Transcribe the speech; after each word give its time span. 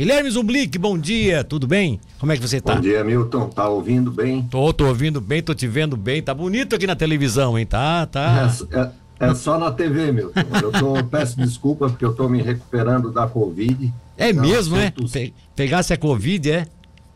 Guilherme 0.00 0.30
Zumblick, 0.30 0.78
bom 0.78 0.96
dia, 0.96 1.42
tudo 1.42 1.66
bem? 1.66 1.98
Como 2.20 2.30
é 2.30 2.36
que 2.36 2.42
você 2.46 2.60
tá? 2.60 2.76
Bom 2.76 2.80
dia, 2.80 3.02
Milton. 3.02 3.48
Tá 3.48 3.68
ouvindo 3.68 4.12
bem? 4.12 4.44
Tô, 4.44 4.72
tô 4.72 4.86
ouvindo 4.86 5.20
bem, 5.20 5.42
tô 5.42 5.52
te 5.52 5.66
vendo 5.66 5.96
bem. 5.96 6.22
Tá 6.22 6.32
bonito 6.32 6.76
aqui 6.76 6.86
na 6.86 6.94
televisão, 6.94 7.58
hein? 7.58 7.66
Tá, 7.66 8.06
tá. 8.06 8.48
É, 8.70 8.78
é, 8.78 9.28
é 9.30 9.34
só 9.34 9.58
na 9.58 9.72
TV, 9.72 10.12
Milton. 10.12 10.40
Eu 10.62 10.70
tô, 10.70 11.02
peço 11.10 11.36
desculpa 11.38 11.88
porque 11.88 12.04
eu 12.04 12.14
tô 12.14 12.28
me 12.28 12.40
recuperando 12.40 13.10
da 13.10 13.26
Covid. 13.26 13.92
É 14.16 14.30
então, 14.30 14.44
mesmo, 14.44 14.76
é? 14.76 14.92
Pe 14.92 15.34
pegasse 15.56 15.92
a 15.92 15.96
Covid, 15.96 16.48
é? 16.48 16.66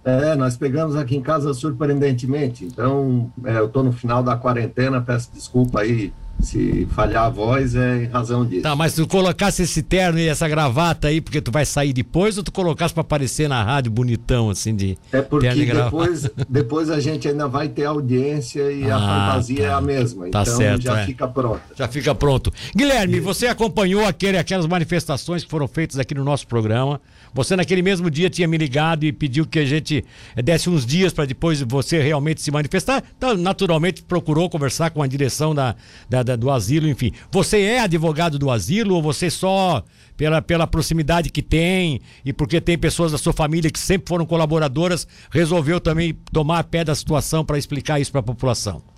É, 0.05 0.35
nós 0.35 0.57
pegamos 0.57 0.97
aqui 0.97 1.15
em 1.17 1.23
casa 1.23 1.55
surpreendentemente. 1.55 2.65
Então, 2.65 3.31
é, 3.45 3.59
eu 3.59 3.69
tô 3.69 3.85
no 3.85 3.93
final 3.93 4.25
da 4.25 4.35
quarentena, 4.35 5.01
peço 5.01 5.31
desculpa 5.33 5.83
aí 5.83 6.13
se 6.43 6.87
falhar 6.95 7.25
a 7.25 7.29
voz 7.29 7.75
é 7.75 8.05
em 8.05 8.07
razão 8.07 8.45
disso. 8.45 8.63
Tá, 8.63 8.75
mas 8.75 8.95
tu 8.95 9.07
colocasse 9.07 9.63
esse 9.63 9.83
terno 9.83 10.19
e 10.19 10.27
essa 10.27 10.49
gravata 10.49 11.09
aí 11.09 11.21
porque 11.21 11.41
tu 11.41 11.53
vai 11.53 11.65
sair 11.65 11.93
depois 11.93 12.37
ou 12.37 12.43
tu 12.43 12.53
colocasse 12.53 12.93
para 12.93 13.03
aparecer 13.03 13.49
na 13.49 13.63
rádio 13.63 13.91
bonitão 13.93 14.51
assim 14.51 14.75
de 14.75 14.99
É 15.13 15.23
porque 15.23 15.49
depois, 15.49 16.29
depois 16.49 16.91
a 16.91 17.01
gente 17.01 17.29
ainda 17.29 17.47
vai 17.47 17.69
ter 17.69 17.85
audiência 17.85 18.73
e 18.73 18.91
ah, 18.91 18.97
a 18.97 19.01
fantasia 19.01 19.63
tá. 19.63 19.65
é 19.65 19.73
a 19.73 19.81
mesma. 19.81 20.29
Tá 20.31 20.43
então 20.43 20.57
certo, 20.57 20.83
já 20.83 21.01
é. 21.01 21.07
fica 21.07 21.29
pronto. 21.29 21.63
Já 21.77 21.89
fica 21.89 22.15
pronto. 22.15 22.53
Guilherme, 22.75 23.21
você 23.21 23.47
acompanhou 23.47 24.05
aquele, 24.05 24.37
aquelas 24.37 24.67
manifestações 24.67 25.45
que 25.45 25.51
foram 25.51 25.69
feitas 25.69 25.99
aqui 25.99 26.15
no 26.15 26.25
nosso 26.25 26.47
programa. 26.47 27.01
Você 27.35 27.57
naquele 27.57 27.83
mesmo 27.83 28.11
dia 28.11 28.29
tinha 28.29 28.47
me 28.47 28.59
ligado 28.59 29.05
e 29.05 29.13
pediu 29.13 29.47
que 29.47 29.59
a 29.59 29.65
gente 29.65 30.05
eh, 30.37 30.43
desse 30.43 30.69
uns 30.69 30.85
dias 30.85 31.13
para 31.13 31.25
depois 31.25 31.61
você 31.63 32.01
realmente 32.01 32.43
se 32.43 32.51
manifestar. 32.51 33.03
Então, 33.17 33.37
naturalmente 33.37 34.03
procurou 34.03 34.51
conversar 34.51 34.91
com 34.91 35.03
a 35.03 35.07
direção 35.07 35.55
da, 35.55 35.75
da, 36.09 36.23
da, 36.23 36.37
do 36.37 36.51
asilo, 36.51 36.89
enfim. 36.89 37.13
Você 37.31 37.61
é 37.63 37.81
advogado 37.81 38.39
do 38.39 38.51
asilo 38.51 38.95
ou 38.95 39.03
você 39.03 39.31
só 39.31 39.83
pela, 40.17 40.43
pela 40.43 40.67
proximidade 40.67 41.31
que 41.31 41.43
tem 41.43 42.01
e 42.25 42.33
porque 42.33 42.61
tem 42.61 42.77
pessoas 42.77 43.13
da 43.13 43.19
sua 43.19 43.33
família 43.33 43.71
que 43.71 43.79
sempre 43.79 44.09
foram 44.09 44.27
colaboradoras, 44.27 45.07
resolveu 45.31 45.81
também 45.81 46.15
tomar 46.33 46.59
a 46.59 46.65
pé 46.65 46.85
da 46.85 46.95
situação 46.95 47.45
para 47.45 47.59
explicar 47.59 48.01
isso 48.01 48.13
para 48.13 48.21
a 48.21 48.25
população? 48.25 48.92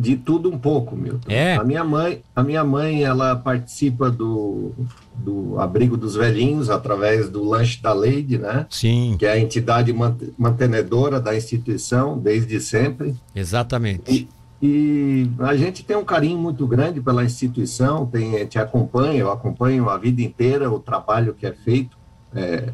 De 0.00 0.16
tudo 0.16 0.50
um 0.50 0.58
pouco, 0.58 0.96
Milton. 0.96 1.30
É. 1.30 1.56
A 1.56 1.62
minha 1.62 1.84
mãe, 1.84 2.22
a 2.34 2.42
minha 2.42 2.64
mãe, 2.64 3.04
ela 3.04 3.36
participa 3.36 4.10
do, 4.10 4.72
do 5.14 5.60
abrigo 5.60 5.94
dos 5.94 6.16
velhinhos 6.16 6.70
através 6.70 7.28
do 7.28 7.44
lanche 7.44 7.82
da 7.82 7.92
Leide, 7.92 8.38
né? 8.38 8.66
Sim. 8.70 9.16
Que 9.18 9.26
é 9.26 9.32
a 9.32 9.38
entidade 9.38 9.94
mantenedora 10.38 11.20
da 11.20 11.36
instituição 11.36 12.18
desde 12.18 12.58
sempre. 12.60 13.14
Exatamente. 13.34 14.10
E, 14.10 14.28
e 14.62 15.30
a 15.40 15.54
gente 15.54 15.84
tem 15.84 15.96
um 15.96 16.04
carinho 16.04 16.38
muito 16.38 16.66
grande 16.66 16.98
pela 17.02 17.22
instituição, 17.22 18.06
tem, 18.06 18.46
te 18.46 18.58
acompanha, 18.58 19.20
eu 19.20 19.30
acompanho 19.30 19.90
a 19.90 19.98
vida 19.98 20.22
inteira 20.22 20.70
o 20.70 20.80
trabalho 20.80 21.34
que 21.34 21.44
é 21.44 21.52
feito. 21.52 21.98
É, 22.34 22.72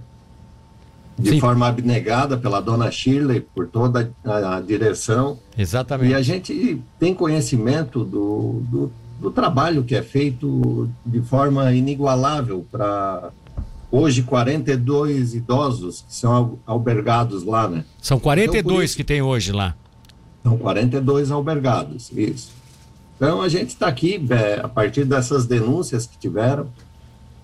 de 1.18 1.30
Sim. 1.30 1.40
forma 1.40 1.66
abnegada 1.66 2.36
pela 2.36 2.60
dona 2.60 2.90
Shirley, 2.90 3.40
por 3.40 3.66
toda 3.66 4.12
a, 4.24 4.56
a, 4.56 4.60
direção. 4.60 5.38
Exatamente. 5.56 6.10
E 6.10 6.14
a 6.14 6.20
gente 6.20 6.82
tem 6.98 7.14
conhecimento 7.14 8.04
do, 8.04 8.62
do, 8.70 8.92
do 9.20 9.30
trabalho 9.30 9.82
que 9.82 9.94
é 9.94 10.02
feito 10.02 10.90
de 11.04 11.22
forma 11.22 11.72
inigualável 11.72 12.66
para 12.70 13.30
hoje 13.90 14.22
42 14.22 15.34
idosos 15.34 16.04
que 16.06 16.14
são 16.14 16.58
albergados 16.66 17.44
lá, 17.44 17.66
né? 17.66 17.84
São 18.00 18.18
42 18.18 18.64
então, 18.64 18.82
isso, 18.82 18.96
que 18.96 19.04
tem 19.04 19.22
hoje 19.22 19.52
lá. 19.52 19.74
São 20.42 20.58
42 20.58 21.30
albergados, 21.30 22.10
isso. 22.12 22.50
Então 23.16 23.40
a 23.40 23.48
gente 23.48 23.70
está 23.70 23.86
aqui, 23.86 24.22
é, 24.30 24.60
a 24.62 24.68
partir 24.68 25.04
dessas 25.04 25.46
denúncias 25.46 26.06
que 26.06 26.18
tiveram, 26.18 26.68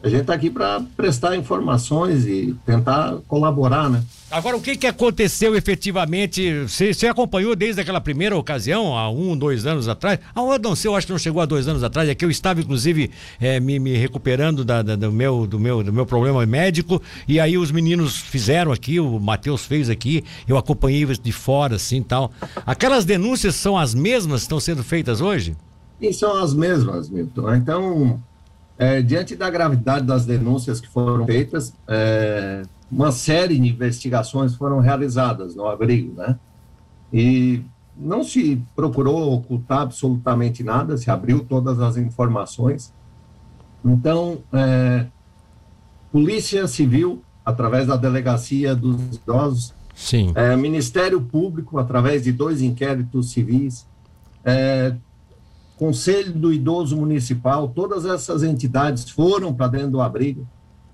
a 0.03 0.08
gente 0.08 0.22
está 0.22 0.34
aqui 0.34 0.50
para 0.50 0.83
prestar 0.97 1.36
informações 1.36 2.27
e 2.27 2.56
tentar 2.67 3.19
colaborar, 3.28 3.89
né? 3.89 4.03
Agora, 4.31 4.56
o 4.56 4.61
que, 4.61 4.77
que 4.77 4.86
aconteceu 4.86 5.55
efetivamente? 5.55 6.62
Você, 6.62 6.92
você 6.92 7.06
acompanhou 7.06 7.55
desde 7.55 7.81
aquela 7.81 8.00
primeira 8.00 8.36
ocasião, 8.36 8.97
há 8.97 9.09
um, 9.09 9.36
dois 9.36 9.64
anos 9.64 9.89
atrás? 9.89 10.19
Ah, 10.34 10.41
não 10.59 10.75
sei, 10.75 10.91
eu 10.91 10.97
acho 10.97 11.06
que 11.06 11.12
não 11.12 11.19
chegou 11.19 11.41
há 11.41 11.47
dois 11.47 11.69
anos 11.69 11.84
atrás, 11.84 12.09
é 12.09 12.15
que 12.15 12.25
eu 12.25 12.31
estava, 12.31 12.60
inclusive, 12.60 13.10
é, 13.41 13.60
me, 13.60 13.78
me, 13.78 13.97
recuperando 13.97 14.65
da, 14.65 14.82
da, 14.82 14.97
do, 14.97 15.12
meu, 15.12 15.47
do, 15.47 15.60
meu, 15.60 15.84
do 15.84 15.93
meu 15.93 16.06
problema 16.06 16.44
médico, 16.47 17.00
e 17.28 17.38
aí 17.38 17.56
os 17.56 17.71
meninos 17.71 18.16
fizeram 18.16 18.72
aqui, 18.72 18.98
o 18.98 19.21
Matheus 19.21 19.65
fez 19.66 19.88
aqui, 19.88 20.25
eu 20.48 20.56
acompanhei 20.56 21.04
de 21.04 21.32
fora, 21.32 21.77
assim 21.77 22.03
tal. 22.03 22.32
Aquelas 22.66 23.04
denúncias 23.04 23.54
são 23.54 23.78
as 23.78 23.94
mesmas 23.94 24.41
que 24.41 24.47
estão 24.47 24.59
sendo 24.59 24.82
feitas 24.82 25.21
hoje? 25.21 25.54
E 26.00 26.12
são 26.12 26.43
as 26.43 26.53
mesmas, 26.53 27.09
Milton. 27.09 27.54
Então, 27.54 28.21
é, 28.78 29.03
diante 29.03 29.37
da 29.37 29.49
gravidade 29.50 30.06
das 30.06 30.27
denúncias 30.27 30.81
que 30.81 30.88
foram 30.88 31.25
feitas, 31.27 31.75
é, 31.87 32.62
uma 32.91 33.12
série 33.12 33.59
de 33.59 33.69
investigações 33.69 34.55
foram 34.55 34.81
realizadas 34.81 35.55
no 35.55 35.66
abrigo, 35.66 36.15
né? 36.15 36.38
E 37.12 37.62
não 37.97 38.25
se 38.25 38.62
procurou 38.75 39.34
ocultar 39.34 39.83
absolutamente 39.83 40.65
nada, 40.65 40.97
se 40.97 41.10
abriu 41.10 41.41
todas 41.41 41.78
as 41.81 41.97
informações. 41.97 42.93
Então, 43.84 44.38
é, 44.53 45.06
Polícia 46.10 46.66
Civil, 46.66 47.22
através 47.44 47.87
da 47.87 47.97
Delegacia 47.97 48.75
dos 48.75 49.16
Idosos, 49.16 49.75
Sim. 49.94 50.33
É, 50.34 50.56
Ministério 50.56 51.21
Público, 51.21 51.78
através 51.78 52.22
de 52.25 52.33
dois 52.33 52.62
inquéritos 52.62 53.31
civis, 53.31 53.87
é, 54.44 54.94
Conselho 55.78 56.33
do 56.33 56.53
Idoso 56.53 56.97
Municipal, 56.97 57.69
todas 57.69 58.05
essas 58.05 58.43
entidades 58.43 59.09
foram 59.10 59.53
para 59.53 59.69
dentro 59.69 59.91
do 59.91 60.00
abrigo. 60.00 60.47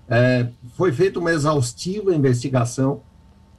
É, 0.07 0.49
foi 0.75 0.91
feita 0.91 1.19
uma 1.19 1.31
exaustiva 1.31 2.15
investigação 2.15 3.01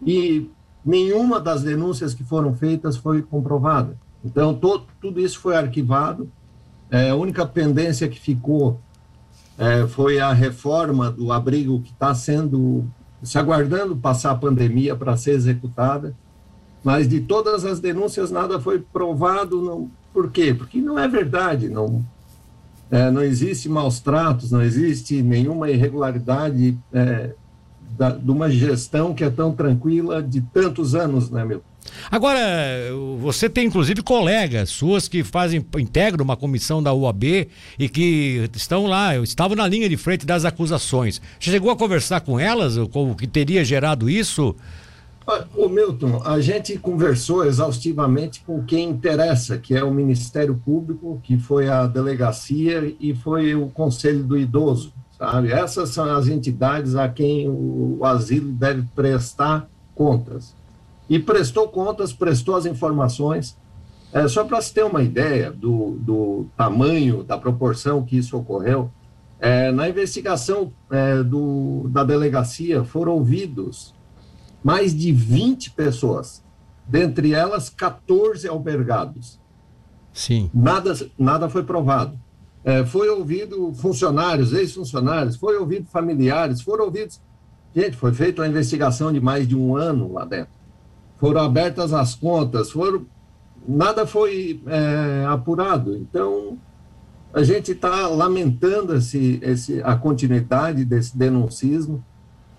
e 0.04 0.50
nenhuma 0.84 1.38
das 1.38 1.62
denúncias 1.62 2.14
que 2.14 2.25
foram 2.25 2.54
feitas 2.54 2.97
foi 2.97 3.22
comprovada. 3.22 3.97
Então, 4.25 4.58
tudo 5.00 5.20
isso 5.20 5.38
foi 5.38 5.56
arquivado. 5.56 6.31
É, 6.91 7.10
a 7.10 7.14
única 7.14 7.47
pendência 7.47 8.08
que 8.08 8.19
ficou 8.19 8.81
é, 9.56 9.87
foi 9.87 10.19
a 10.19 10.32
reforma 10.32 11.10
do 11.10 11.31
abrigo 11.31 11.81
que 11.81 11.92
está 11.92 12.14
sendo 12.14 12.84
se 13.22 13.38
aguardando 13.38 13.97
passar 13.97 14.31
a 14.31 14.34
pandemia 14.34 14.97
para 14.97 15.16
ser 15.16 15.32
executada. 15.32 16.14
Mas 16.82 17.08
de 17.08 17.20
todas 17.20 17.64
as 17.64 17.78
denúncias, 17.78 18.30
nada 18.30 18.58
foi 18.58 18.78
provado, 18.78 19.62
não, 19.62 19.91
por 20.12 20.30
quê? 20.30 20.54
Porque 20.54 20.80
não 20.80 20.98
é 20.98 21.06
verdade, 21.06 21.68
não, 21.68 22.04
é, 22.91 23.10
não 23.10 23.22
existe 23.22 23.68
maus 23.68 24.00
tratos, 24.00 24.50
não 24.50 24.62
existe 24.62 25.22
nenhuma 25.22 25.70
irregularidade 25.70 26.76
é, 26.92 27.34
da, 27.96 28.10
de 28.10 28.30
uma 28.30 28.50
gestão 28.50 29.14
que 29.14 29.22
é 29.22 29.30
tão 29.30 29.52
tranquila 29.52 30.22
de 30.22 30.40
tantos 30.40 30.94
anos, 30.94 31.30
né, 31.30 31.44
meu? 31.44 31.62
Agora, 32.10 32.38
você 33.19 33.48
tem 33.48 33.66
inclusive 33.66 34.02
colegas 34.02 34.70
suas 34.70 35.08
que 35.08 35.24
fazem, 35.24 35.64
integram 35.78 36.24
uma 36.24 36.36
comissão 36.36 36.82
da 36.82 36.92
UAB 36.92 37.48
e 37.78 37.88
que 37.88 38.48
estão 38.54 38.86
lá, 38.86 39.16
estavam 39.19 39.56
na 39.56 39.66
linha 39.66 39.88
de 39.88 39.96
frente 39.96 40.26
das 40.26 40.44
acusações. 40.44 41.20
Chegou 41.38 41.70
a 41.70 41.76
conversar 41.76 42.20
com 42.20 42.38
elas, 42.38 42.76
o 42.76 43.14
que 43.14 43.26
teria 43.26 43.64
gerado 43.64 44.10
isso? 44.10 44.54
O 45.54 45.68
Milton, 45.68 46.22
a 46.24 46.41
gente 46.41 46.76
conversou 46.78 47.44
exaustivamente 47.44 48.42
com 48.44 48.64
quem 48.64 48.91
interessa, 48.91 49.58
que 49.58 49.76
é 49.76 49.84
o 49.84 49.92
Ministério 49.92 50.60
Público, 50.64 51.20
que 51.22 51.38
foi 51.38 51.68
a 51.68 51.86
delegacia 51.86 52.94
e 52.98 53.14
foi 53.14 53.54
o 53.54 53.69
Conselho 53.69 54.24
do 54.24 54.36
Idoso, 54.36 54.92
sabe? 55.16 55.52
Essas 55.52 55.90
são 55.90 56.04
as 56.04 56.26
entidades 56.26 56.96
a 56.96 57.08
quem 57.08 57.48
o, 57.48 58.00
asilo 58.02 58.50
deve 58.52 58.82
prestar 58.94 59.69
contas. 59.94 60.54
E 61.08 61.19
prestou 61.19 61.69
contas, 61.69 62.12
prestou 62.12 62.56
as 62.56 62.66
informações. 62.66 63.56
É, 64.12 64.26
só 64.26 64.42
para 64.44 64.60
se 64.60 64.74
ter 64.74 64.84
uma 64.84 65.02
ideia 65.02 65.52
do, 65.52 65.96
do 66.00 66.46
tamanho, 66.56 67.22
da 67.22 67.38
proporção 67.38 68.04
que 68.04 68.16
isso 68.16 68.36
ocorreu, 68.36 68.90
é, 69.38 69.70
na 69.70 69.88
investigação 69.88 70.72
é, 70.90 71.22
do, 71.22 71.88
da 71.88 72.02
delegacia 72.02 72.82
foram 72.84 73.12
ouvidos 73.12 73.94
mais 74.62 74.94
de 74.94 75.12
20 75.12 75.70
pessoas, 75.70 76.43
dentre 76.87 77.32
elas 77.32 77.70
14 77.70 78.46
albergados. 78.49 79.40
Sim. 80.12 80.50
Nada, 80.52 80.94
nada 81.19 81.49
foi 81.49 81.62
provado. 81.62 82.19
É, 82.62 82.84
foi 82.84 83.08
ouvido 83.08 83.73
funcionários, 83.75 84.52
ex-funcionários, 84.52 85.37
foi 85.37 85.56
ouvido 85.56 85.87
familiares, 85.87 86.61
foram 86.61 86.84
ouvidos. 86.84 87.20
Gente, 87.75 87.96
foi 87.96 88.12
feita 88.12 88.43
uma 88.43 88.49
investigação 88.49 89.12
de 89.12 89.20
mais 89.20 89.49
de 89.49 89.56
um 89.56 89.76
ano 89.76 90.12
lá 90.12 90.25
dentro. 90.25 90.52
Foram 91.19 91.40
abertas 91.43 91.93
as 91.93 92.14
contas, 92.14 92.70
foram 92.70 93.06
nada 93.67 94.06
foi 94.06 94.61
é, 94.67 95.25
apurado. 95.26 95.96
Então, 95.96 96.58
a 97.32 97.43
gente 97.43 97.73
está 97.73 98.08
lamentando 98.08 98.94
esse, 98.96 99.38
esse, 99.43 99.82
a 99.82 99.94
continuidade 99.96 100.84
desse 100.84 101.17
denuncismo 101.17 102.05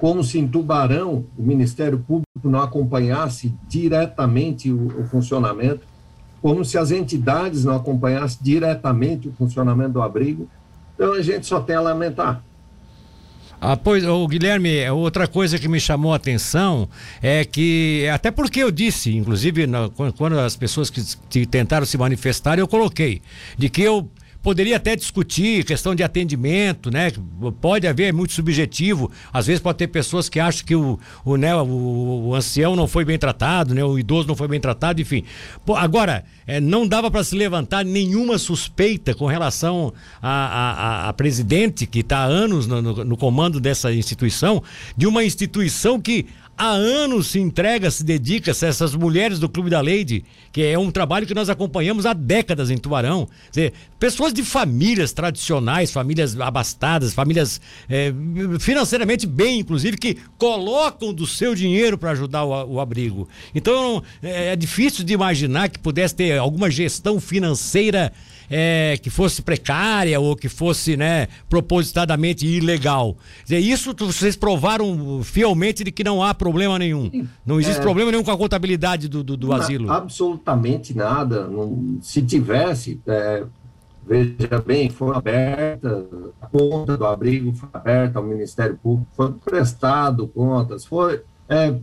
como 0.01 0.24
se 0.24 0.39
em 0.39 0.48
Tubarão 0.48 1.25
o 1.38 1.44
Ministério 1.44 2.00
Público 2.00 2.25
não 2.44 2.59
acompanhasse 2.59 3.53
diretamente 3.69 4.71
o, 4.71 4.88
o 5.00 5.03
funcionamento, 5.07 5.81
como 6.42 6.65
se 6.65 6.75
as 6.75 6.89
entidades 6.89 7.63
não 7.63 7.75
acompanhassem 7.75 8.39
diretamente 8.42 9.27
o 9.27 9.31
funcionamento 9.33 9.92
do 9.92 10.01
abrigo. 10.01 10.50
Então 10.95 11.13
a 11.13 11.21
gente 11.21 11.45
só 11.45 11.59
tem 11.59 11.75
a 11.75 11.81
lamentar. 11.81 12.44
Ah, 13.63 13.77
pois, 13.77 14.03
o 14.03 14.27
Guilherme, 14.27 14.89
outra 14.89 15.27
coisa 15.27 15.59
que 15.59 15.68
me 15.68 15.80
chamou 15.80 16.13
a 16.13 16.15
atenção 16.15 16.89
é 17.21 17.45
que, 17.45 18.09
até 18.12 18.31
porque 18.31 18.63
eu 18.63 18.71
disse, 18.71 19.15
inclusive, 19.15 19.68
quando 20.18 20.39
as 20.39 20.56
pessoas 20.56 20.89
que 20.89 21.45
tentaram 21.45 21.86
se 21.86 21.95
manifestar, 21.95 22.57
eu 22.57 22.68
coloquei, 22.68 23.21
de 23.56 23.69
que 23.69 23.83
eu 23.83 24.09
poderia 24.42 24.78
até 24.78 24.96
discutir 24.96 25.64
questão 25.64 25.94
de 25.94 26.04
atendimento, 26.04 26.90
né? 26.90 27.12
Pode 27.60 27.88
haver 27.88 28.06
é 28.06 28.12
muito 28.12 28.34
subjetivo. 28.34 29.12
Às 29.32 29.48
vezes 29.48 29.62
pode 29.62 29.78
ter 29.78 29.88
pessoas 29.88 30.28
que 30.30 30.40
acham 30.40 30.66
que 30.66 30.76
o, 30.76 31.00
o, 31.24 31.36
né, 31.36 31.56
o, 31.56 32.28
o 32.28 32.36
ancião 32.36 32.76
não 32.76 32.88
foi 32.88 33.06
bem 33.06 33.18
tratado, 33.18 33.76
né? 33.76 33.84
O 33.84 34.00
idoso 34.00 34.28
não 34.28 34.36
foi 34.36 34.48
bem 34.48 34.60
tratado, 34.60 35.00
enfim. 35.00 35.24
Pô, 35.66 35.76
agora, 35.76 36.26
é, 36.48 36.60
não 36.60 36.88
dava 36.88 37.12
para 37.12 37.24
se 37.24 37.36
levantar 37.36 37.86
nenhuma 37.86 38.38
suspeita 38.38 39.14
com 39.14 39.26
relação 39.26 39.94
a, 40.22 41.06
a, 41.06 41.10
a 41.10 41.14
presidente 41.14 41.86
que 41.86 42.00
está 42.00 42.20
há 42.20 42.26
anos 42.26 42.66
no, 42.66 42.82
no, 42.82 43.06
no 43.06 43.18
comando 43.18 43.60
dessa 43.60 43.94
instituição, 43.94 44.64
de 44.98 45.06
uma 45.06 45.24
instituição 45.24 46.00
que 46.00 46.26
há 46.62 46.69
anos 46.69 47.28
se 47.28 47.40
entrega, 47.40 47.90
se 47.90 48.04
dedica 48.04 48.52
a 48.52 48.68
essas 48.68 48.94
mulheres 48.94 49.40
do 49.40 49.50
Clube 49.50 49.72
da 49.72 49.81
Leide, 49.81 50.24
que 50.52 50.62
é 50.62 50.78
um 50.78 50.92
trabalho 50.92 51.25
que 51.25 51.34
nós 51.34 51.50
acompanhamos 51.50 52.06
há 52.06 52.13
décadas 52.13 52.69
em 52.69 52.78
Tubarão. 52.78 53.28
Dizer, 53.50 53.74
pessoas 54.00 54.31
de 54.31 54.44
famílias 54.44 55.12
tradicionais, 55.12 55.92
famílias 55.92 56.40
abastadas, 56.40 57.16
famílias 57.16 57.60
é, 57.90 58.13
financeiramente 58.60 59.25
bem, 59.25 59.60
inclusive, 59.60 59.98
que 59.98 60.18
colocam 60.38 61.12
do 61.12 61.25
seu 61.25 61.56
dinheiro 61.56 61.98
para 61.98 62.12
ajudar 62.12 62.44
o, 62.44 62.74
o, 62.74 62.80
abrigo. 62.80 63.28
Então 63.56 64.04
é, 64.22 64.54
é 64.54 64.56
difícil 64.56 65.04
de 65.04 65.13
imaginar 65.13 65.68
que 65.68 65.80
pudesse 65.80 66.13
ter 66.13 66.38
alguma 66.38 66.69
gestão 66.69 67.19
financeira 67.19 68.13
é, 68.52 69.00
que 69.02 69.10
fosse 69.10 69.42
precária 69.42 70.19
ou 70.19 70.36
que 70.36 70.50
fosse, 70.50 70.98
né, 70.98 71.30
propositadamente 71.50 72.46
ilegal. 72.46 73.18
Dizer, 73.44 73.60
isso 73.60 73.96
vocês 73.98 74.36
provaram 74.36 75.24
fielmente 75.24 75.86
de 75.86 75.92
que 75.92 76.04
não 76.04 76.22
há 76.22 76.34
problema 76.51 76.77
nenhum. 76.77 77.27
Não 77.45 77.59
existe 77.59 77.80
é, 77.80 77.81
problema 77.81 78.12
nenhum 78.12 78.24
com 78.24 78.31
a 78.31 78.38
contabilidade 78.38 79.07
do, 79.07 79.24
do, 79.24 79.38
do 79.38 79.53
asilo. 79.53 79.89
Absolutamente 79.89 80.95
nada. 80.95 81.48
Não, 81.48 81.98
se 82.01 82.21
tivesse, 82.21 83.00
é, 83.07 83.44
veja 84.06 84.62
bem, 84.65 84.89
foi 84.89 85.15
aberta, 85.15 86.06
a 86.42 86.48
conta 86.48 86.98
do 86.98 87.06
abrigo 87.06 87.53
foi 87.53 87.69
aberta 87.74 88.19
ao 88.19 88.25
Ministério 88.25 88.77
Público, 88.81 89.09
foi 89.13 89.31
prestado 89.31 90.27
contas, 90.27 90.86
foi. 90.86 91.21
É, 91.50 91.74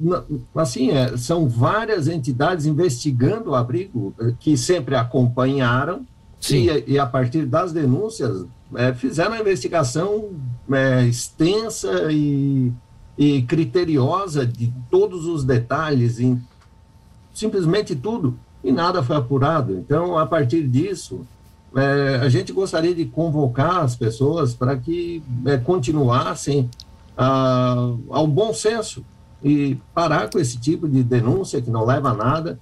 assim, 0.54 0.90
é, 0.92 1.14
são 1.18 1.46
várias 1.46 2.08
entidades 2.08 2.64
investigando 2.64 3.50
o 3.50 3.54
abrigo 3.54 4.14
é, 4.18 4.32
que 4.38 4.56
sempre 4.56 4.94
acompanharam 4.94 6.06
e, 6.50 6.92
e, 6.94 6.98
a 6.98 7.04
partir 7.04 7.44
das 7.44 7.72
denúncias, 7.72 8.46
é, 8.74 8.94
fizeram 8.94 9.32
uma 9.32 9.40
investigação 9.40 10.30
é, 10.70 11.04
extensa 11.04 12.10
e, 12.10 12.72
e, 13.18 13.42
criteriosa 13.42 14.46
de 14.46 14.72
todos 14.90 15.26
os 15.26 15.44
detalhes, 15.44 16.20
em 16.20 16.40
simplesmente 17.34 17.94
tudo, 17.94 18.38
e 18.62 18.72
nada 18.72 19.02
foi 19.02 19.16
apurado. 19.16 19.74
Então, 19.74 20.16
a 20.16 20.26
partir 20.26 20.66
disso, 20.66 21.26
é, 21.76 22.20
a 22.22 22.28
gente 22.28 22.52
gostaria 22.52 22.94
de 22.94 23.04
convocar 23.04 23.80
as 23.80 23.94
pessoas 23.96 24.54
para 24.54 24.76
que 24.76 25.22
é, 25.44 25.56
continuassem 25.56 26.70
a, 27.16 27.74
ao 28.08 28.26
bom 28.26 28.54
senso 28.54 29.04
e 29.42 29.76
parar 29.94 30.30
com 30.30 30.38
esse 30.38 30.58
tipo 30.58 30.88
de 30.88 31.02
denúncia 31.02 31.60
que 31.60 31.70
não 31.70 31.84
leva 31.84 32.10
a 32.10 32.14
nada 32.14 32.58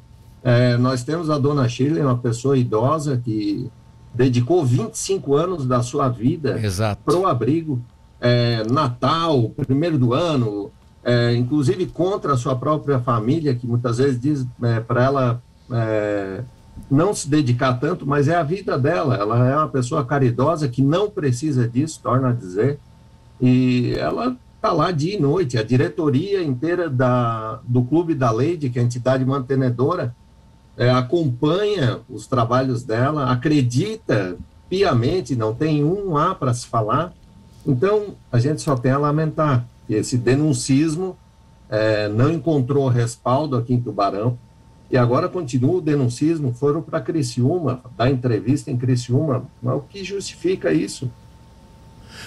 é, 0.46 0.76
nós 0.76 1.02
temos 1.02 1.28
a 1.28 1.38
dona 1.38 1.68
Shirley, 1.68 2.00
uma 2.00 2.18
pessoa 2.18 2.56
idosa 2.56 3.16
que 3.16 3.68
dedicou 4.14 4.64
25 4.64 5.34
anos 5.34 5.66
da 5.66 5.82
sua 5.82 6.08
vida 6.08 6.56
para 7.04 7.16
o 7.16 7.26
abrigo. 7.26 7.82
É, 8.20 8.62
Natal, 8.70 9.50
primeiro 9.50 9.98
do 9.98 10.14
ano, 10.14 10.70
é, 11.04 11.34
inclusive 11.34 11.86
contra 11.86 12.32
a 12.32 12.36
sua 12.36 12.56
própria 12.56 12.98
família, 12.98 13.54
que 13.54 13.66
muitas 13.66 13.98
vezes 13.98 14.20
diz 14.20 14.46
é, 14.62 14.80
para 14.80 15.04
ela 15.04 15.42
é, 15.70 16.42
não 16.90 17.14
se 17.14 17.28
dedicar 17.28 17.74
tanto, 17.74 18.06
mas 18.06 18.28
é 18.28 18.34
a 18.34 18.42
vida 18.42 18.78
dela. 18.78 19.16
Ela 19.16 19.48
é 19.48 19.56
uma 19.56 19.68
pessoa 19.68 20.04
caridosa 20.04 20.68
que 20.68 20.82
não 20.82 21.08
precisa 21.10 21.68
disso, 21.68 22.00
torna 22.02 22.30
a 22.30 22.32
dizer, 22.32 22.78
e 23.40 23.94
ela 23.98 24.36
está 24.56 24.72
lá 24.72 24.90
dia 24.90 25.16
e 25.16 25.20
noite. 25.20 25.58
A 25.58 25.62
diretoria 25.62 26.42
inteira 26.42 26.88
da, 26.90 27.60
do 27.64 27.84
Clube 27.84 28.14
da 28.14 28.30
Leide, 28.30 28.70
que 28.70 28.78
é 28.78 28.82
a 28.82 28.84
entidade 28.84 29.24
mantenedora, 29.24 30.14
é, 30.76 30.90
acompanha 30.90 32.00
os 32.08 32.26
trabalhos 32.26 32.82
dela, 32.82 33.30
acredita 33.30 34.36
piamente, 34.68 35.36
não 35.36 35.54
tem 35.54 35.84
um 35.84 36.16
A 36.16 36.34
para 36.34 36.52
se 36.52 36.66
falar. 36.66 37.12
Então, 37.66 38.14
a 38.30 38.38
gente 38.38 38.62
só 38.62 38.76
tem 38.76 38.92
a 38.92 38.98
lamentar. 38.98 39.66
Que 39.86 39.94
esse 39.94 40.16
denuncismo 40.16 41.16
é, 41.68 42.08
não 42.08 42.30
encontrou 42.30 42.88
respaldo 42.88 43.56
aqui 43.56 43.74
em 43.74 43.80
Tubarão, 43.80 44.38
e 44.90 44.96
agora 44.96 45.28
continua 45.28 45.78
o 45.78 45.80
denuncismo, 45.80 46.52
foram 46.52 46.80
para 46.80 47.00
Criciúma, 47.00 47.82
dar 47.96 48.08
entrevista 48.08 48.70
em 48.70 48.76
Criciúma, 48.76 49.44
mas 49.60 49.76
o 49.76 49.80
que 49.80 50.04
justifica 50.04 50.72
isso? 50.72 51.10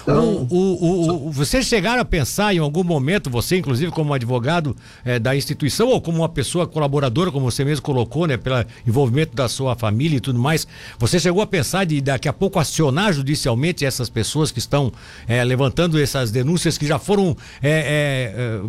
Então, 0.02 0.48
o, 0.50 0.56
o, 0.56 1.28
o, 1.28 1.32
vocês 1.32 1.66
chegaram 1.66 2.02
a 2.02 2.06
pensar 2.06 2.54
em 2.54 2.60
algum 2.60 2.84
momento, 2.84 3.30
você 3.30 3.58
inclusive 3.58 3.92
como 3.92 4.14
advogado 4.14 4.76
é, 5.04 5.20
da 5.20 5.36
instituição 5.36 5.90
ou 5.90 6.02
como 6.02 6.20
uma 6.20 6.30
pessoa 6.30 6.68
colaboradora, 6.68 7.32
como 7.32 7.50
você 7.50 7.66
mesmo 7.66 7.84
colocou, 7.84 8.26
né, 8.26 8.38
pelo 8.38 8.64
envolvimento 8.88 9.36
da 9.36 9.48
sua 9.48 9.76
família 9.76 10.18
e 10.18 10.20
tudo 10.20 10.40
mais, 10.40 10.68
você 10.98 11.20
chegou 11.20 11.42
a 11.42 11.48
pensar 11.48 11.86
de 11.86 12.02
daqui 12.02 12.28
a 12.28 12.34
pouco 12.34 12.60
acionar 12.60 13.14
judicialmente 13.14 13.86
essas 13.86 14.10
pessoas 14.10 14.52
que 14.52 14.60
estão 14.60 14.92
é, 15.28 15.44
levantando 15.44 16.00
essas 16.00 16.32
denúncias 16.32 16.78
que 16.78 16.88
já 16.88 16.98
foram, 16.98 17.36
é, 17.62 18.60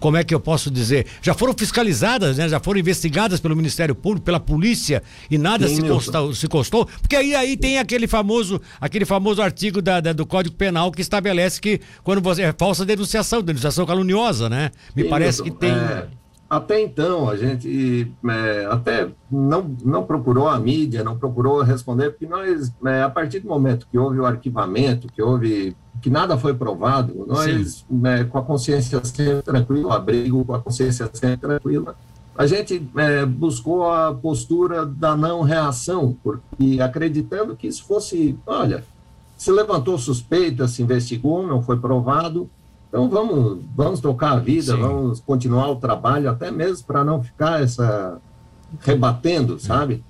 como 0.00 0.16
é 0.16 0.24
que 0.24 0.34
eu 0.34 0.40
posso 0.40 0.70
dizer, 0.70 1.06
já 1.20 1.34
foram 1.34 1.54
fiscalizadas, 1.56 2.38
né, 2.38 2.48
já 2.48 2.60
foram 2.60 2.80
investigadas 2.80 3.40
pelo 3.40 3.56
Ministério 3.56 3.94
Público, 3.94 4.24
pela 4.24 4.40
polícia 4.40 5.02
e 5.30 5.36
nada 5.36 5.68
Sim, 5.68 5.76
se, 5.76 5.82
constou, 5.82 6.34
se 6.34 6.48
constou, 6.48 6.88
porque 7.00 7.16
aí, 7.16 7.34
aí 7.34 7.56
tem 7.56 7.78
aquele 7.78 8.06
famoso, 8.06 8.60
aquele 8.80 9.04
famoso 9.04 9.42
artigo 9.42 9.82
da, 9.82 10.00
da, 10.00 10.12
do 10.12 10.24
Código 10.24 10.54
Penal 10.54 10.65
Penal 10.66 10.90
que 10.90 11.00
estabelece 11.00 11.60
que 11.60 11.80
quando 12.02 12.20
você 12.20 12.42
é 12.42 12.52
falsa 12.52 12.84
denunciação, 12.84 13.40
denunciação 13.40 13.86
caluniosa, 13.86 14.48
né? 14.48 14.72
Me 14.96 15.04
Sim, 15.04 15.08
parece 15.08 15.40
que 15.40 15.50
tem. 15.50 15.70
É, 15.70 16.08
até 16.50 16.80
então, 16.80 17.28
a 17.28 17.36
gente 17.36 18.12
é, 18.28 18.66
até 18.68 19.08
não, 19.30 19.76
não 19.84 20.02
procurou 20.02 20.48
a 20.48 20.58
mídia, 20.58 21.04
não 21.04 21.16
procurou 21.16 21.62
responder, 21.62 22.10
porque 22.10 22.26
nós, 22.26 22.72
é, 22.84 23.02
a 23.02 23.08
partir 23.08 23.38
do 23.38 23.48
momento 23.48 23.86
que 23.90 23.96
houve 23.96 24.18
o 24.18 24.26
arquivamento, 24.26 25.06
que 25.06 25.22
houve 25.22 25.76
que 26.02 26.10
nada 26.10 26.36
foi 26.36 26.52
provado, 26.52 27.24
nós, 27.28 27.86
né, 27.88 28.24
com 28.24 28.38
a 28.38 28.42
consciência 28.42 29.00
sempre 29.04 29.42
tranquila, 29.42 29.94
abrigo 29.94 30.44
com 30.44 30.54
a 30.54 30.60
consciência 30.60 31.08
sempre 31.12 31.48
tranquila, 31.48 31.94
a 32.36 32.44
gente 32.46 32.86
é, 32.96 33.24
buscou 33.24 33.90
a 33.90 34.12
postura 34.12 34.84
da 34.84 35.16
não 35.16 35.42
reação, 35.42 36.16
porque 36.24 36.80
acreditando 36.80 37.56
que 37.56 37.68
isso 37.68 37.84
fosse, 37.84 38.36
olha, 38.44 38.84
se 39.36 39.50
levantou 39.50 39.98
suspeita, 39.98 40.66
se 40.66 40.82
investigou, 40.82 41.46
não 41.46 41.62
foi 41.62 41.78
provado. 41.78 42.48
Então 42.88 43.08
vamos, 43.08 43.64
vamos 43.74 44.00
tocar 44.00 44.32
a 44.32 44.38
vida, 44.38 44.74
Sim. 44.74 44.80
vamos 44.80 45.20
continuar 45.20 45.70
o 45.70 45.76
trabalho, 45.76 46.30
até 46.30 46.50
mesmo 46.50 46.86
para 46.86 47.04
não 47.04 47.22
ficar 47.22 47.62
essa 47.62 48.20
rebatendo, 48.80 49.58
sabe? 49.58 50.02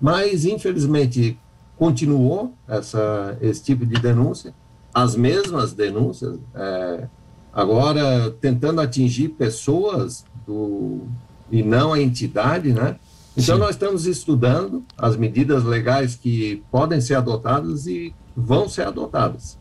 Mas 0.00 0.44
infelizmente 0.44 1.38
continuou 1.76 2.52
essa, 2.68 3.36
esse 3.40 3.62
tipo 3.62 3.86
de 3.86 4.00
denúncia, 4.00 4.54
as 4.92 5.16
mesmas 5.16 5.72
denúncias, 5.72 6.38
é, 6.54 7.06
agora 7.52 8.30
tentando 8.40 8.80
atingir 8.80 9.30
pessoas 9.30 10.24
do, 10.46 11.02
e 11.50 11.62
não 11.62 11.92
a 11.92 12.00
entidade, 12.00 12.72
né? 12.72 12.96
Então 13.36 13.56
Sim. 13.56 13.60
nós 13.60 13.70
estamos 13.70 14.06
estudando 14.06 14.84
as 14.96 15.16
medidas 15.16 15.64
legais 15.64 16.14
que 16.14 16.62
podem 16.70 17.00
ser 17.00 17.14
adotadas 17.14 17.86
e 17.86 18.14
vão 18.36 18.68
ser 18.68 18.86
adotadas. 18.86 19.58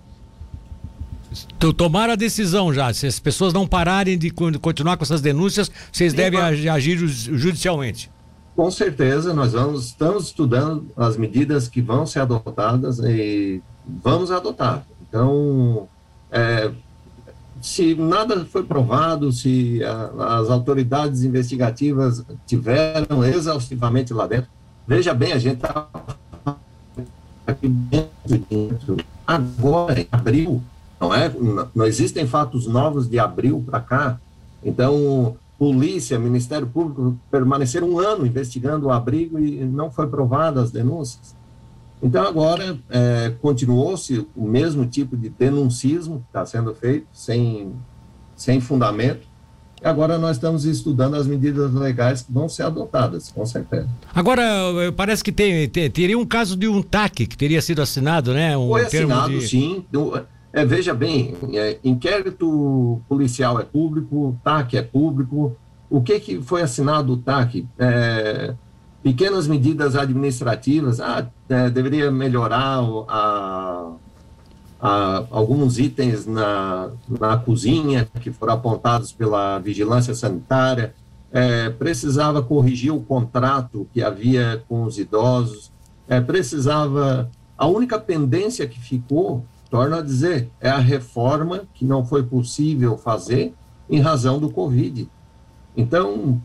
Tomaram 1.78 2.14
a 2.14 2.16
decisão 2.16 2.74
já. 2.74 2.94
Se 2.94 3.08
as 3.08 3.20
pessoas 3.20 3.54
não 3.54 3.66
pararem 3.66 4.18
de 4.18 4.30
continuar 4.32 4.98
com 4.98 5.04
essas 5.04 5.22
denúncias, 5.22 5.72
vocês 5.92 6.12
Sim, 6.12 6.18
devem 6.18 6.40
mas... 6.40 6.66
agir 6.68 6.98
judicialmente. 6.98 8.12
Com 8.56 8.70
certeza, 8.70 9.34
nós 9.34 9.54
vamos, 9.54 9.86
estamos 9.86 10.26
estudando 10.26 10.88
as 10.98 11.16
medidas 11.16 11.70
que 11.70 11.82
vão 11.82 12.06
ser 12.06 12.20
adotadas 12.20 13.00
e 13.00 13.62
vamos 14.04 14.30
adotar. 14.30 14.86
Então, 15.08 15.88
é, 16.30 16.70
se 17.62 17.96
nada 17.96 18.46
foi 18.46 18.64
provado, 18.64 19.32
se 19.32 19.82
a, 19.84 20.40
as 20.40 20.50
autoridades 20.50 21.24
investigativas 21.24 22.24
tiveram 22.46 23.24
exaustivamente 23.24 24.14
lá 24.14 24.28
dentro, 24.28 24.50
veja 24.86 25.14
bem, 25.14 25.32
a 25.32 25.40
gente 25.40 25.56
está 25.56 25.88
aqui 27.48 27.68
dentro, 27.68 28.11
dentro. 28.38 28.98
Agora, 29.26 30.02
em 30.02 30.08
abril, 30.12 30.62
não 31.00 31.14
é? 31.14 31.32
Não 31.74 31.86
existem 31.86 32.28
fatos 32.28 32.68
novos 32.68 33.10
de 33.10 33.20
abril 33.20 33.64
para 33.66 33.80
cá. 33.80 34.20
Então, 34.64 35.36
polícia, 35.58 36.18
Ministério 36.20 36.68
Público 36.68 37.18
permaneceram 37.30 37.90
um 37.90 38.00
ano 38.00 38.26
investigando 38.26 38.88
o 38.88 38.92
abrigo 38.92 39.40
e 39.40 39.64
não 39.64 39.92
foi 39.92 40.08
provada 40.08 40.62
as 40.62 40.72
denúncias. 40.72 41.36
Então, 42.02 42.26
agora, 42.26 42.80
é, 42.90 43.34
continuou-se 43.42 44.28
o 44.36 44.44
mesmo 44.44 44.86
tipo 44.88 45.16
de 45.16 45.30
denuncismo 45.30 46.20
que 46.20 46.26
está 46.28 46.46
sendo 46.46 46.74
feito, 46.74 47.06
sem, 47.14 47.74
sem 48.36 48.60
fundamento, 48.60 49.28
agora 49.84 50.18
nós 50.18 50.38
estamos 50.38 50.66
estudando 50.66 51.16
as 51.16 51.26
medidas 51.28 51.74
legais 51.74 52.22
que 52.22 52.32
vão 52.32 52.48
ser 52.48 52.64
adotadas, 52.64 53.32
com 53.32 53.46
certeza. 53.46 53.88
Agora, 54.14 54.44
parece 54.96 55.24
que 55.24 55.32
tem, 55.32 55.68
tem 55.70 55.90
teria 55.90 56.18
um 56.18 56.26
caso 56.26 56.56
de 56.56 56.68
um 56.68 56.82
TAC 56.82 57.28
que 57.28 57.38
teria 57.38 57.62
sido 57.62 57.82
assinado, 57.82 58.34
né? 58.34 58.58
Um 58.58 58.70
Foi 58.70 58.84
assinado, 58.84 59.40
de... 59.40 59.48
sim. 59.48 59.86
É, 60.54 60.66
veja 60.66 60.94
bem, 60.94 61.34
é, 61.54 61.78
inquérito 61.84 63.02
policial 63.08 63.60
é 63.60 63.64
público, 63.64 64.38
TAC 64.44 64.76
é 64.76 64.82
público. 64.82 65.56
O 65.90 66.02
que, 66.02 66.20
que 66.20 66.42
foi 66.42 66.62
assinado 66.62 67.14
o 67.14 67.18
TAC? 67.18 67.66
É, 67.80 68.54
pequenas 69.02 69.48
medidas 69.48 69.96
administrativas, 69.96 71.00
ah, 71.00 71.28
é, 71.50 71.70
deveria 71.70 72.12
melhorar 72.12 72.80
a, 73.08 73.92
a, 74.82 75.24
alguns 75.30 75.78
itens 75.78 76.26
na, 76.26 76.90
na 77.08 77.38
cozinha 77.38 78.08
que 78.20 78.32
foram 78.32 78.54
apontados 78.54 79.12
pela 79.12 79.60
vigilância 79.60 80.16
sanitária, 80.16 80.94
é, 81.32 81.70
precisava 81.70 82.42
corrigir 82.42 82.94
o 82.94 83.02
contrato 83.02 83.88
que 83.94 84.04
havia 84.04 84.64
com 84.68 84.84
os 84.84 84.98
idosos, 84.98 85.72
é, 86.08 86.20
precisava. 86.20 87.30
A 87.58 87.68
única 87.68 88.00
pendência 88.00 88.68
que 88.68 88.80
ficou 88.80 89.46
torno 89.72 89.96
a 89.96 90.02
dizer, 90.02 90.50
é 90.60 90.70
a 90.70 90.78
reforma 90.78 91.64
que 91.74 91.86
não 91.86 92.06
foi 92.06 92.22
possível 92.22 92.98
fazer 92.98 93.54
em 93.90 94.02
razão 94.02 94.38
do 94.38 94.50
Covid. 94.50 95.10
Então, 95.76 96.42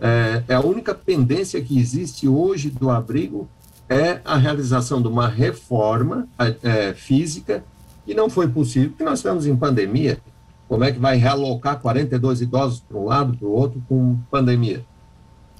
é, 0.00 0.42
é, 0.48 0.54
a 0.54 0.60
única 0.60 0.92
pendência 0.92 1.62
que 1.62 1.78
existe 1.78 2.26
hoje 2.26 2.68
do 2.68 2.90
abrigo 2.90 3.48
é 3.88 4.20
a 4.24 4.36
realização 4.36 5.00
de 5.00 5.06
uma 5.06 5.28
reforma 5.28 6.26
é, 6.62 6.92
física 6.94 7.62
que 8.04 8.14
não 8.14 8.28
foi 8.28 8.48
possível, 8.48 8.90
porque 8.90 9.04
nós 9.04 9.18
estamos 9.18 9.46
em 9.46 9.56
pandemia. 9.56 10.18
Como 10.68 10.82
é 10.84 10.92
que 10.92 10.98
vai 10.98 11.16
realocar 11.16 11.78
42 11.78 12.40
idosos 12.40 12.80
para 12.80 12.98
um 12.98 13.04
lado, 13.04 13.36
para 13.36 13.46
o 13.46 13.52
outro, 13.52 13.82
com 13.88 14.16
pandemia? 14.30 14.84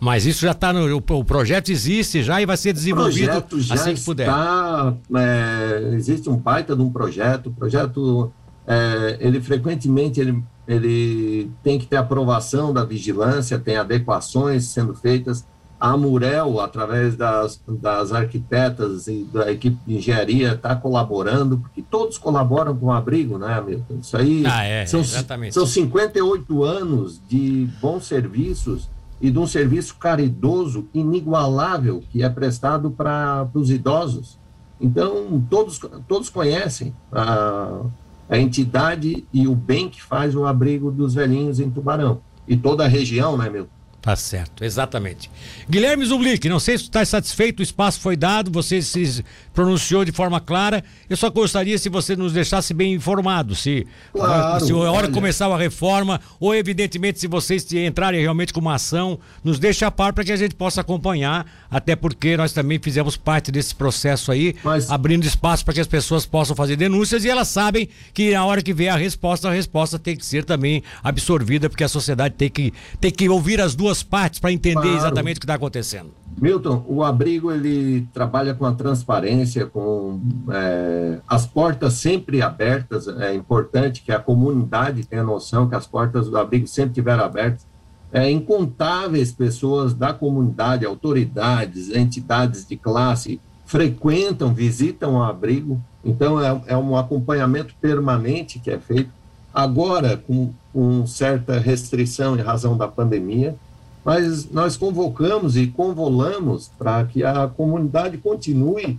Mas 0.00 0.26
isso 0.26 0.42
já 0.42 0.50
está 0.50 0.72
no. 0.72 0.96
O 0.96 1.24
projeto 1.24 1.70
existe 1.70 2.22
já 2.22 2.40
e 2.40 2.46
vai 2.46 2.56
ser 2.56 2.72
desenvolvido 2.72 3.44
assim 3.70 3.94
que 3.94 4.00
puder. 4.00 4.28
Está, 4.28 4.94
é, 5.16 5.90
existe 5.94 6.28
um 6.28 6.36
baita 6.36 6.74
de 6.74 6.82
um 6.82 6.90
projeto. 6.90 7.46
O 7.46 7.52
projeto, 7.52 8.32
é, 8.66 9.16
ele 9.20 9.40
frequentemente 9.40 10.20
ele, 10.20 10.42
ele 10.66 11.50
tem 11.62 11.78
que 11.78 11.86
ter 11.86 11.96
aprovação 11.96 12.72
da 12.72 12.84
vigilância, 12.84 13.58
tem 13.58 13.76
adequações 13.76 14.64
sendo 14.64 14.94
feitas. 14.94 15.46
A 15.78 15.97
Murel, 15.97 16.61
através 16.61 17.16
das, 17.16 17.61
das 17.69 18.12
arquitetas 18.12 19.07
e 19.07 19.25
da 19.25 19.50
equipe 19.50 19.76
de 19.87 19.97
engenharia, 19.97 20.52
está 20.54 20.75
colaborando, 20.75 21.59
porque 21.59 21.83
todos 21.83 22.16
colaboram 22.16 22.76
com 22.76 22.87
o 22.87 22.93
abrigo, 22.93 23.38
né, 23.38 23.61
Milton? 23.61 23.99
Isso 24.00 24.16
aí 24.16 24.45
ah, 24.47 24.64
é, 24.64 24.87
são, 24.87 25.00
exatamente. 25.00 25.52
são 25.52 25.66
58 25.66 26.64
anos 26.64 27.21
de 27.28 27.69
bons 27.81 28.07
serviços 28.07 28.88
e 29.21 29.31
de 29.31 29.38
um 29.38 29.47
serviço 29.47 29.97
caridoso 29.97 30.88
inigualável 30.93 32.02
que 32.11 32.23
é 32.23 32.28
prestado 32.28 32.90
para 32.90 33.49
os 33.54 33.71
idosos. 33.71 34.38
Então, 34.81 35.43
todos, 35.49 35.81
todos 36.07 36.28
conhecem 36.28 36.95
a, 37.12 37.83
a 38.28 38.38
entidade 38.38 39.26
e 39.33 39.47
o 39.47 39.54
bem 39.54 39.88
que 39.88 40.02
faz 40.02 40.35
o 40.35 40.45
abrigo 40.45 40.90
dos 40.90 41.14
velhinhos 41.14 41.61
em 41.61 41.71
Tubarão. 41.71 42.21
E 42.47 42.57
toda 42.57 42.85
a 42.85 42.88
região, 42.88 43.37
né, 43.37 43.49
meu? 43.49 43.66
Tá 44.04 44.14
certo, 44.14 44.62
exatamente. 44.62 45.30
Guilherme 45.66 46.04
Zublick, 46.04 46.46
não 46.46 46.61
sei 46.61 46.76
se 46.76 46.84
está 46.84 47.02
satisfeito, 47.06 47.61
o 47.61 47.62
espaço 47.62 47.99
foi 48.00 48.18
dado, 48.18 48.50
você 48.50 48.82
se 48.82 49.25
pronunciou 49.54 50.04
de 50.04 50.12
forma 50.12 50.38
clara. 50.42 50.84
Eu 51.08 51.16
só 51.16 51.30
gostaria 51.30 51.78
se 51.78 51.88
você 51.88 52.14
nos 52.14 52.34
deixasse 52.34 52.75
bem 52.75 52.92
informado, 52.92 53.54
se, 53.54 53.87
claro, 54.12 54.62
se 54.62 54.73
a 54.73 54.76
hora 54.76 55.06
que 55.06 55.14
começar 55.14 55.46
a 55.46 55.56
reforma, 55.56 56.20
ou 56.38 56.54
evidentemente 56.54 57.18
se 57.18 57.26
vocês 57.26 57.66
entrarem 57.73 58.20
realmente 58.20 58.52
com 58.52 58.61
uma 58.61 58.75
ação, 58.75 59.18
nos 59.42 59.58
deixe 59.58 59.87
a 59.87 59.90
par 59.90 60.12
para 60.12 60.23
que 60.23 60.32
a 60.32 60.37
gente 60.37 60.54
possa 60.54 60.82
acompanhar, 60.82 61.46
até 61.70 61.96
porque 61.96 62.37
nós 62.37 62.52
também 62.52 62.78
fizemos 62.78 63.16
parte 63.16 63.50
desse 63.50 63.75
processo 63.75 64.30
aí, 64.30 64.54
Mas... 64.62 64.90
abrindo 64.90 65.25
espaço 65.25 65.64
para 65.64 65.73
que 65.73 65.80
as 65.80 65.87
pessoas 65.87 66.26
possam 66.26 66.54
fazer 66.54 66.76
denúncias 66.76 67.25
e 67.25 67.30
elas 67.30 67.49
sabem 67.49 67.88
que 68.12 68.32
na 68.32 68.44
hora 68.44 68.61
que 68.61 68.75
vier 68.75 68.92
a 68.92 68.99
resposta, 68.99 69.49
a 69.49 69.52
resposta 69.52 69.99
tem 69.99 70.14
que 70.14 70.26
ser 70.26 70.44
também 70.44 70.82
absorvida, 71.02 71.70
porque 71.70 71.84
a 71.84 71.88
sociedade 71.88 72.34
tem 72.34 72.50
que, 72.50 72.70
tem 73.00 73.11
que 73.11 73.26
ouvir 73.30 73.62
as 73.62 73.75
duas 73.75 73.93
partes 74.02 74.40
para 74.40 74.52
entender 74.52 74.80
claro. 74.80 74.96
exatamente 74.96 75.36
o 75.36 75.40
que 75.40 75.44
está 75.44 75.54
acontecendo. 75.54 76.10
Milton, 76.40 76.84
o 76.88 77.04
abrigo 77.04 77.52
ele 77.52 78.06
trabalha 78.12 78.54
com 78.54 78.66
a 78.66 78.72
transparência, 78.72 79.66
com 79.66 80.20
é, 80.50 81.18
as 81.28 81.46
portas 81.46 81.94
sempre 81.94 82.42
abertas. 82.42 83.06
É 83.06 83.32
importante 83.34 84.02
que 84.02 84.10
a 84.10 84.18
comunidade 84.18 85.04
tenha 85.04 85.22
noção 85.22 85.68
que 85.68 85.74
as 85.74 85.86
portas 85.86 86.28
do 86.28 86.36
abrigo 86.36 86.66
sempre 86.66 86.90
estiveram 86.90 87.24
abertas. 87.24 87.66
É, 88.12 88.30
incontáveis 88.30 89.32
pessoas 89.32 89.92
da 89.94 90.12
comunidade, 90.12 90.84
autoridades, 90.84 91.90
entidades 91.90 92.66
de 92.66 92.76
classe 92.76 93.40
frequentam, 93.64 94.52
visitam 94.52 95.14
o 95.14 95.22
abrigo. 95.22 95.80
Então 96.04 96.40
é, 96.40 96.62
é 96.66 96.76
um 96.76 96.96
acompanhamento 96.96 97.74
permanente 97.80 98.58
que 98.58 98.70
é 98.70 98.78
feito. 98.78 99.10
Agora, 99.52 100.16
com, 100.16 100.52
com 100.72 101.06
certa 101.06 101.58
restrição 101.58 102.36
em 102.36 102.40
razão 102.40 102.76
da 102.76 102.88
pandemia, 102.88 103.56
mas 104.04 104.50
nós 104.50 104.76
convocamos 104.76 105.56
e 105.56 105.66
convolamos 105.66 106.70
para 106.78 107.04
que 107.04 107.25
a 107.25 107.49
comunidade 107.49 108.18
continue 108.18 108.99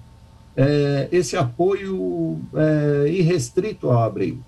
é, 0.58 1.08
esse 1.12 1.38
apoio 1.38 2.40
é, 2.54 3.10
irrestrito 3.10 3.90
ao 3.90 4.04
abrigo, 4.04 4.42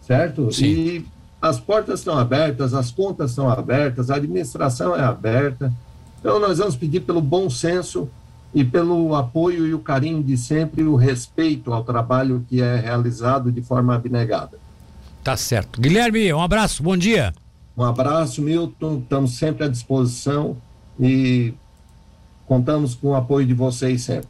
certo? 0.00 0.50
Sim. 0.52 0.64
E 0.64 1.06
as 1.42 1.60
portas 1.60 2.00
estão 2.00 2.16
abertas, 2.16 2.72
as 2.74 2.90
contas 2.90 3.30
estão 3.30 3.50
abertas, 3.50 4.10
a 4.10 4.16
administração 4.16 4.96
é 4.96 5.02
aberta. 5.02 5.72
Então, 6.18 6.40
nós 6.40 6.58
vamos 6.58 6.76
pedir 6.76 7.00
pelo 7.00 7.20
bom 7.20 7.50
senso 7.50 8.08
e 8.54 8.64
pelo 8.64 9.14
apoio 9.14 9.66
e 9.66 9.74
o 9.74 9.78
carinho 9.78 10.22
de 10.22 10.36
sempre, 10.36 10.82
o 10.82 10.96
respeito 10.96 11.72
ao 11.72 11.84
trabalho 11.84 12.44
que 12.48 12.62
é 12.62 12.76
realizado 12.76 13.52
de 13.52 13.60
forma 13.62 13.94
abnegada. 13.94 14.58
Tá 15.22 15.36
certo. 15.36 15.80
Guilherme, 15.80 16.32
um 16.32 16.40
abraço, 16.40 16.82
bom 16.82 16.96
dia. 16.96 17.32
Um 17.78 17.84
abraço, 17.84 18.42
Milton. 18.42 18.98
Estamos 18.98 19.38
sempre 19.38 19.64
à 19.64 19.68
disposição 19.68 20.56
e 20.98 21.54
contamos 22.44 22.96
com 22.96 23.10
o 23.10 23.14
apoio 23.14 23.46
de 23.46 23.54
vocês 23.54 24.02
sempre. 24.02 24.26